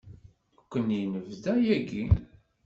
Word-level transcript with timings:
Nekkni 0.57 1.01
nebda 1.13 1.53
yagi. 1.65 2.01